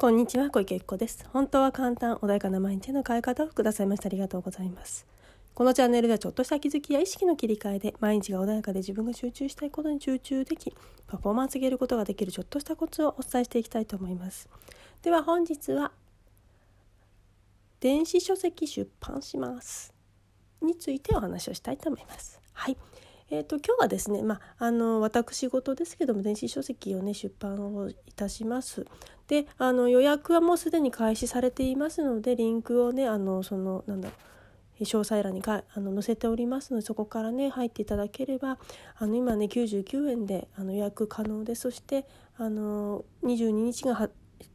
[0.00, 1.28] こんにちは小池由紀子です。
[1.32, 5.04] 本当は簡単穏やかな毎日の変え方をくださいましてありがとうございます。
[5.54, 10.72] このチャンネルではちょっとした気づきや意識の切り替えで毎日が穏やかで自分が集中したいことに集中でき
[11.08, 14.48] パフォーマンス上げることができるちょっとしたコツをお伝えしていきたいと思います。
[15.02, 15.90] では本日は
[17.80, 19.92] 電子書籍出版します。
[20.62, 22.40] についてお話をしたいと思います。
[22.52, 22.76] はい。
[23.30, 28.86] えーと、今日はですね、まあ、あの私事ですけども電子書籍をね出版をいたします。
[29.26, 34.14] であの予約はもうすでに開始されていますのでリンクをねあのそのなんだろ
[34.80, 38.58] う詳細欄にかあの載せておりますのでそこからね入っていただければ
[38.96, 42.06] あの今ね99円であの予約可能でそして
[42.38, 44.08] あの22日が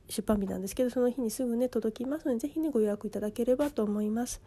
[0.09, 4.41] 出版日なんですけどその日にすぐね届きますので是非ねご予約いただければと思います。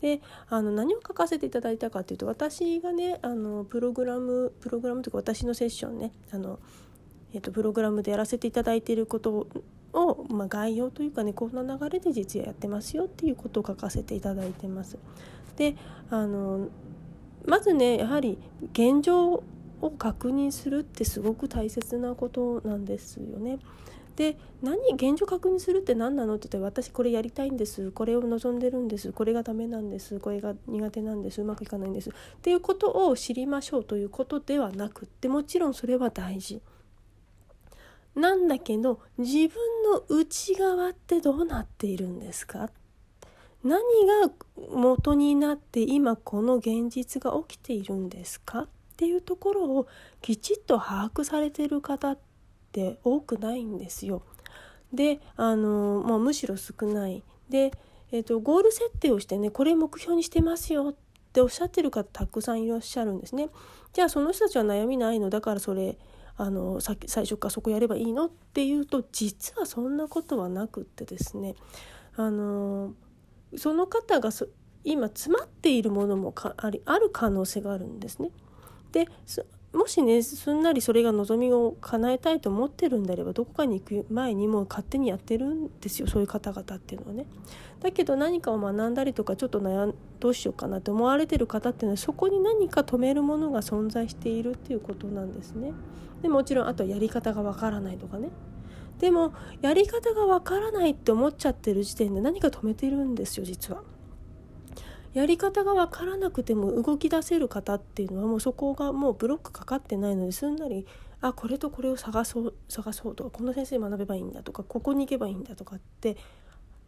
[0.00, 6.60] であの何を書かせていただいたかというと私がねあのプログラムプログラムというか私のセッションねあの、
[7.34, 9.48] えーと、プログラムでやらせていただいていること
[9.92, 14.98] を、まあ、概要というかねこんな流れで実はやってますよっていうことを書かせていただいてます。
[15.56, 15.74] で
[16.10, 16.68] あの
[17.46, 18.38] まずねやはり
[18.72, 19.42] 現状
[19.80, 23.58] を確認するってすごく大切なことなんですよね。
[24.18, 27.92] で何現状確認するって何なのって言ったら私これやりたいんです。
[27.92, 29.12] これを望んでるんです。
[29.12, 30.18] これがダメなんです。
[30.18, 31.40] これが苦手なんです。
[31.40, 32.10] うまくいかないんです。
[32.10, 36.60] っていうことを知りましょうということではなくってもちろんそれは大事。
[38.16, 39.54] なんだけど自分
[39.92, 42.70] の内側ってどうなっているんですか？
[43.62, 43.78] 何
[44.26, 44.32] が
[44.72, 48.62] 元になって今この現実が起きているんですか？
[48.62, 49.86] っていうところを
[50.20, 52.27] きちっと把握されてる方って
[52.68, 54.22] って多くないんですよ。
[54.92, 57.22] であの、まあ、むしろ少ない。
[57.48, 57.72] で、
[58.12, 60.94] えーと、ゴール設定をしてねこれ目標にしてますよっ
[61.32, 63.48] ておっしゃってる方たくさんいらっしゃるんですね。
[63.92, 65.30] じゃあその人たちは悩みないの？
[65.30, 65.98] だからそれ
[66.36, 68.26] あの最初からそこやればいいの？
[68.26, 71.54] っていうと実はそんなことはなくってですね
[72.16, 72.94] あの
[73.56, 74.30] その方が
[74.84, 78.30] 今詰まっているものもありある可能性があるんですね。
[78.92, 79.06] で
[79.72, 87.26] もしねすんなりそれが望みを叶えたいと思ってるんであればどこかに行く前にもう勝手にやってるんですよそういう方々っていうのはね。
[87.80, 95.72] だけど何かを学んだりとかちょっと悩んどうしようかなって思われてる方っていうのはそこに何か止めるものが存在しているっていうことなんですね。
[96.22, 98.30] でもちろんあとやり方がわからないとかね。
[98.98, 103.82] でもやり方がわからないって思っちゃってる時点で何か止めてるんですよ実は。
[105.18, 110.86] やり方が分からなくても動き出せる方っていうのはもうそこがもうブロックかかってないのですんなり
[111.20, 116.16] あこれとこれを探そう探そうとかこの先生学べばいいんだとかここに行けばいいんだとかって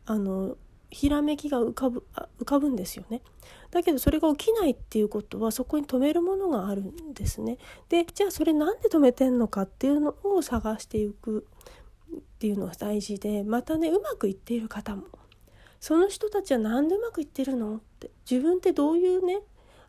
[0.06, 0.56] あの
[0.90, 2.04] ひらめきが浮かぶ
[2.40, 3.22] 浮かぶんですよね。
[3.72, 7.58] だけどそれが起きないっていうことはそこに止めるものがあるんですね。
[7.88, 11.46] でじゃあそれなんで止めてんのかっていうのを探していく
[12.16, 15.04] っていうのが大事でまたねうまくいっている方も
[15.80, 17.76] その人たちは何でうまくいってるの？
[17.76, 19.40] って自分ってどういうね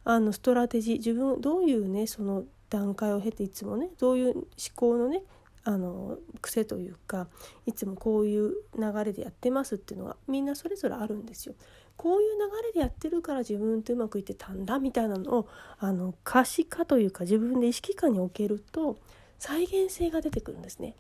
[0.03, 4.45] あのストラテジー自分どういうねその段階を経ていつもねどういう思
[4.75, 5.23] 考のね
[5.63, 7.27] あの癖というか
[7.65, 11.55] いつもこういう流れでやってますっていうのがみんなそれぞれあるんですよ。
[11.97, 15.47] こういう流れでやってるから自分ってうまくいってたんだみたいなのを
[15.77, 18.97] あの可視化というか自分で意識下に置けると
[19.37, 20.95] 再現性が出てくるんですね。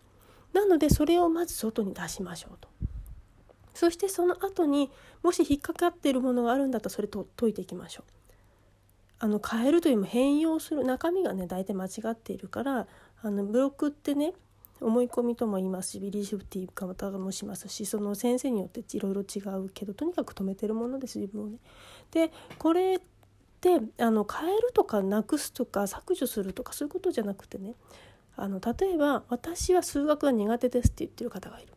[0.53, 2.70] なのでそれをまず外に出しましょうと。
[3.73, 4.91] そしてその後に
[5.23, 8.11] もし引っかかっているものがあるんだったらそれと解いていきましょう。
[9.19, 12.87] あの変えるというよりも変容する中身がね大体間違っているから
[13.21, 14.33] あのブロックってね
[14.81, 21.59] 思い込みとも言いますしビリーシフティー方もしますしその先生によっていろいろ違うけどとにかく止めてるものです自分をね。
[22.09, 22.99] でこれっ
[23.61, 27.75] てあの変えるとかなくすとか削除するとかそういうことじゃなくてね
[28.35, 31.73] あの例えば「私は数学が苦手です」って言ってる方がいる。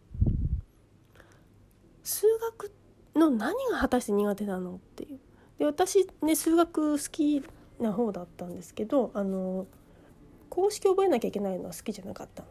[2.04, 2.72] 数学
[3.16, 5.19] の何が果たして苦手なのっていう。
[5.59, 7.42] で私ね数学好き
[7.81, 9.66] な方だったんですけどあの
[10.48, 12.45] 公式覚えなきゃいけないのは好きじゃなかった。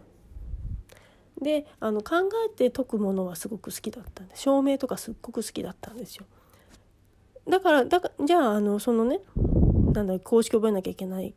[1.42, 6.26] であの考えて解くものはすごく好きだったんで証明とかすっごく好きだったんですよ。
[7.48, 9.20] だからだかじゃああのそのね
[9.94, 11.34] なんだ公式覚えなきゃいけない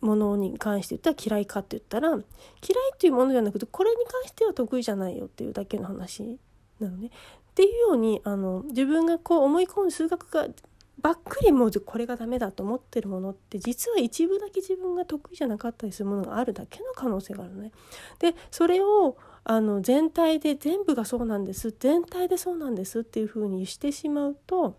[0.00, 6.38] ものに関して言ったら嫌いかって言ったら嫌いっていうものじゃなくてこれに関しては得意じゃないよっていうだけの話
[6.84, 7.08] なのね。
[7.08, 7.10] っ
[7.54, 10.48] ていうようにあの自分がこう思い込む数学が
[11.00, 17.72] ばっくりもうこれがダメだと思ってるものって実は一部だけ自分が得意じゃなかったりするものがあるだけの可能性があるのね。
[18.18, 24.76] でそれをあの全体で全部がそうなんです全体でそうなんですっていうふうにしてしまうと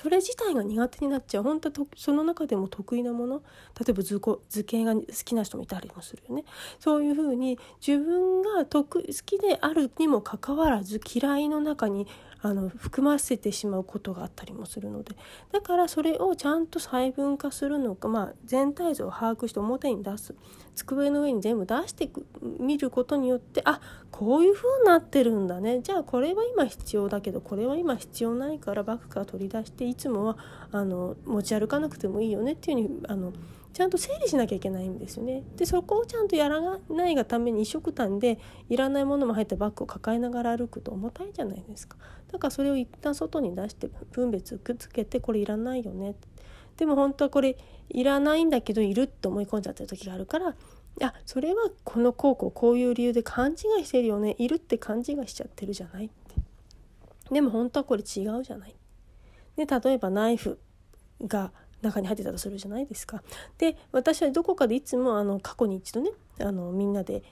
[0.00, 1.42] それ自体が苦手になっちゃう。
[1.42, 3.42] 本当はその中でも得意なもの。
[3.78, 6.44] 例えば図工図形が好きな人もいたりもするよね。
[6.78, 12.06] そういうふうに自分が得好きであるにもかかわらず嫌いの中に
[12.40, 15.14] あの含ませてしまうことがあったりもするので。
[15.52, 20.34] だからそれをちゃんと細分化するのか、まあ、全体像を把握して表に出す。
[20.74, 22.10] 机の上に全部出して
[22.58, 23.80] みることによってあ
[24.10, 25.80] こういう風になってるんだね。
[25.82, 30.38] じゃあこれは今必要だけどこれは今必要ないからバッグから取り出していつもは
[30.72, 33.32] あの持ち歩かなくてもいいよねっていうふうにあの
[33.72, 35.44] ちゃんと整理しなきゃいけないんですよね。
[35.56, 38.38] でそこをちゃんとやらないがために一緒くたんで
[38.68, 41.96] いらないものも入ったバッグを抱えながら歩くと重たいじゃないですか。
[42.32, 46.14] だからそれを一旦外に出して分別くっつけてこれいらないよね。
[46.76, 47.56] でも本当はこれ
[47.90, 50.54] いらないんだけどいるって思い込んじゃってる時があるから
[51.02, 56.36] あそれはこの高校こういう理由で勘違いしてるよねいるって勘違いしちゃってるじゃないって
[57.30, 58.74] でも本当はこれ違うじゃない
[59.66, 60.58] で例えばナイフ
[61.22, 61.52] が
[61.82, 63.22] 中に入ってたとするじゃないですか。
[63.58, 66.10] で私はどこかでいつもあの過去に一度ね
[66.40, 67.22] あのみんなで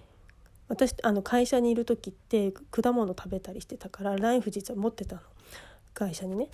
[0.68, 5.22] 私あの会社にいる時って果物食べたりしてたからナイフ実は持ってたの
[5.94, 6.48] 会社にね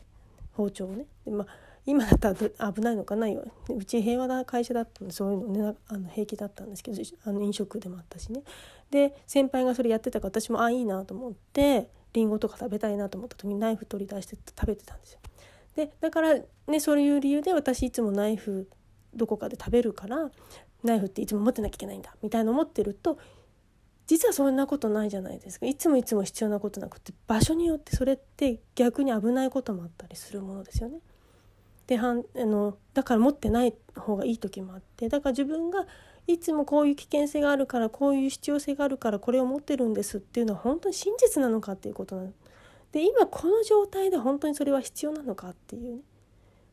[0.53, 1.07] 包丁をね。
[1.25, 1.47] でまあ
[1.87, 8.43] 今だったら危ないのかないようち平和な会社だったのでそういうのねあの平気だったんですけどあの飲食でもあったしね
[8.91, 15.19] で先輩がそれやってたから私もあいいなと思ってりんごとか食べたいなと思った時にナイフ取り出して食べてたんですよ。
[15.77, 16.35] でだから
[16.69, 18.69] ねそういう理由で私いつもナイフ
[19.15, 20.31] どこかで食べるから
[20.83, 23.19] ナイフっていつも持ってなきゃいけないんだみたいな思ってると
[24.07, 30.99] 実はそんなことないじゃないですかいつもいつも必要なことなくて場所によってそれって逆に危ないこともあったりするものですよね。
[31.87, 35.87] であのだから持ってない方がいい時もあってだから自分が
[36.27, 42.33] いつもこういう危険性があるからこういう必要性があるからこれを持ってるんですっていうのは本当に真実なのかっていうことなの。
[42.95, 46.03] で今この状態で本当にそれは必要なのかっていうね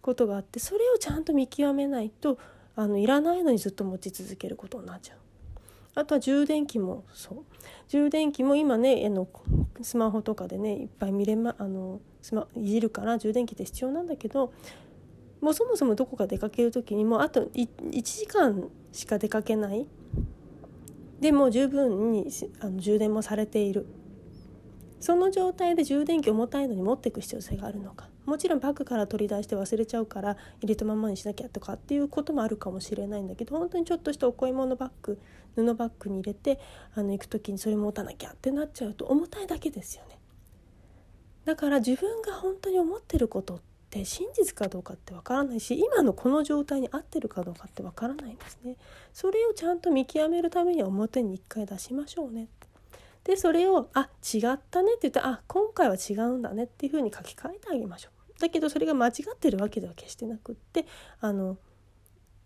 [0.02, 2.38] ことがあってそれをちゃんと見極めないと
[2.76, 5.18] あのいらないのにずっと持ち続けることになっちゃう。
[5.96, 7.38] あとは充電器もそう。
[7.90, 9.28] 充電器も今ねあの
[9.82, 14.54] スマホとかでねいっぱい見れまあのスマいじるから充電器って必要なんだけど
[15.42, 17.68] もうそもそもどこか出かける時にもうあと1
[18.04, 19.88] 時間しか出かけない。
[21.20, 22.28] でも十分に
[22.60, 23.88] あの充電もされている。
[25.02, 35.20] その状態で充電器重たいのに持っていく必要性があるのかもちろんバッグから取り出して忘れちゃうから入れたままにしなきゃとかっていうこともあるかもしれないんだけど本当にちょっとしたお買い物バッグ
[35.56, 36.60] 布バッグに入れて
[36.96, 40.20] あの行く時にそれ持たなきゃってなっちゃうと重たいだけですよね。
[41.46, 48.78] だから自分が本当に思ってることって真実かどうかってわからないし今のこの状態に合ってるかどうかってわからないんですね。
[49.12, 52.48] それをちゃんと見極めるためには表に一回出しましょうね。
[53.24, 58.40] でそれを「あ違ったね」って言ったら「あ今回は違うんだね」っていうふうに書き換えてあげましょう。
[58.40, 60.86] だけどそれが間違ってるわけでは決してなくって
[61.20, 61.58] あの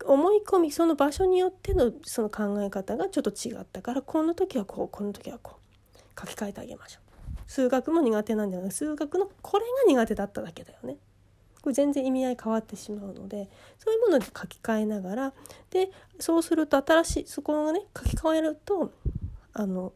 [0.03, 7.05] 思い込みその場所によってのその考え方がちょっと違ったからこの時はこうこの時はこう書き換えてあげましょう。
[7.47, 10.97] 数学も苦手なんじゃない数学のこれが苦手だっただけだよね。
[11.61, 13.49] これ全然意味合い変わってしまうので
[13.79, 15.33] そういうもので書き換えながら
[15.71, 15.89] で
[16.19, 18.91] そうすると新しいそこがね書き換えると
[19.53, 19.93] あの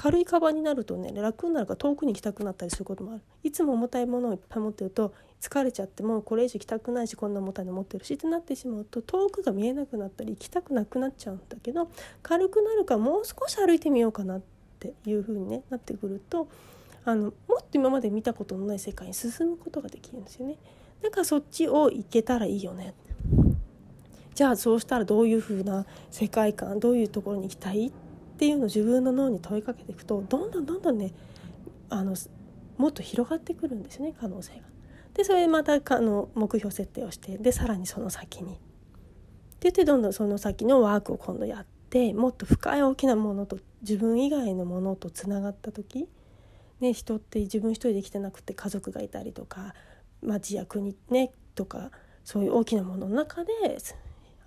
[0.00, 5.12] 軽いカバンになるとね楽になるから遠くに行きたくなったりすることもあるいつも重たいものをいっぱい持ってると
[5.42, 11.90] 疲れちゃってもうこれ以上行きたくないしこんな重たいの持ってるしってなってしまうと遠くが見えなくなったり行きたくなくなっちゃうんだけど
[12.22, 14.42] 軽くなるからもう少し歩いてみようかなっ
[14.78, 16.48] ていう風に、ね、なってくると
[17.04, 20.56] あのもっと今まで見たことのない世界に進むことができるんですよね。
[21.02, 22.94] だからそっちを行けたらいいよね。
[24.34, 27.88] じゃあそうしたらどういう風な世界観どういうところに行きたい？
[27.88, 28.09] って
[28.40, 31.12] ていうのを自分の脳に問いかけていくとどんどんどんどんね
[31.90, 32.16] あの
[32.78, 34.62] もっと広がってくるんですね可能性が。
[35.12, 38.54] でそれでまたあの目標設定をしてでさらにその先に。
[38.54, 38.60] って
[39.64, 46.08] 言ってどんどんその先のワークを今度やってもっと深い大きなものと自分以外のものとつながった時、
[46.80, 49.74] ね、人って自分一人で生きてなくて家族がいたりとか
[50.22, 51.90] 町や国ねとか
[52.24, 53.52] そういう大きなものの中で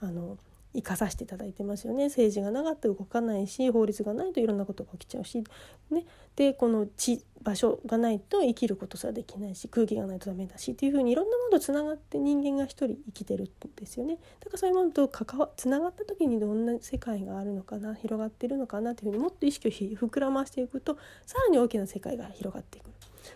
[0.02, 0.40] あの
[0.76, 2.06] 生かさせていただいてますよね。
[2.06, 5.44] 政治がなかったら動かないし法律がないといろんなことが起きちゃうし、
[5.92, 14.18] ね、でこの地場所がないと生きることすらできないし空気がないとダメだしっていうふうにいろんなものとつながって人間が一人生きてるんですよね。
[14.40, 22.86] だからそういうものと関わつながった時にどんな世界があるのかな広がってるのかなというふうにもっと意識を膨らましていくとさらに大きな世界が広がっていく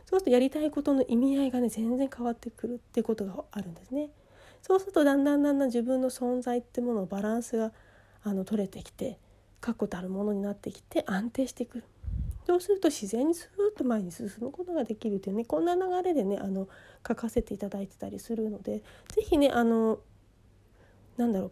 [0.06, 4.10] そうするとやりたいことの意味合いがね全然変わってくるっていうことがあるんですね。
[4.62, 7.72] そうするとだんだんだんだん自分の存在ってもののバランスが
[8.24, 9.20] あの取れてきて
[9.62, 11.84] 確固たるものになってきて安定してくる。
[12.46, 16.70] そうすると自然にスーッと前に進むことができるというねこんな流れでねあの
[17.06, 18.84] 書かせていただいてたりするので
[19.14, 20.00] 是非ねあの
[21.18, 21.52] なんだろう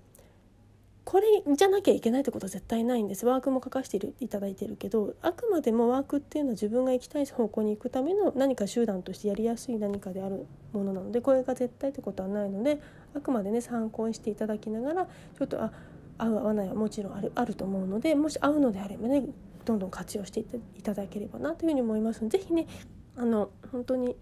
[1.06, 3.28] これじゃなきゃいけないってことは絶対ないんです。
[3.28, 12.82] ワークも書かせていただいてるけどあくまでもワークっていうのは自分が行きたい方向に行くための何か手段としてやりやすい何かであるものなのでこれが絶対ってことはないので
[13.16, 15.72] あくまでね参考にしていただきながらちょっとあ
[16.18, 19.26] 合う合わないはもちろんあるあると思うのでもし合うのであればね
[19.64, 22.68] どんどん活用していただければなというふうに思いますので是非ね
[23.16, 24.16] あの本当に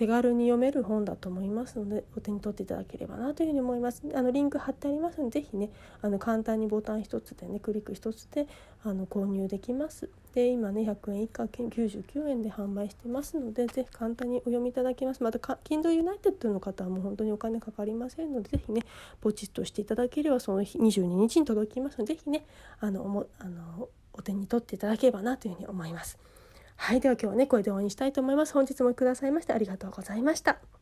[0.00, 4.02] 手軽に読める本だと思いますのでお手に取っていただければなというふうに思います。
[4.14, 5.68] あのリンク貼ってありますので是非ね
[6.00, 8.46] あの簡単にボタン1つでねクリック1つで
[8.82, 10.08] あの購入できます。
[10.32, 15.22] で今ね100円以下99円で販売してますので是非簡単にお読みいただけます。
[15.22, 18.80] また Kindle United の方はもう本当にお金かかりませんので是非ね
[19.20, 22.46] ポチッとしていただければその日22日に届きますので是非ね
[22.78, 26.18] あのおもあのお手に取っていただければなというふうに思います。
[26.82, 28.54] はい、では今日はね、これで終わりにしたいと思います。
[28.54, 30.79] 本日もくださいましてありがとうございました。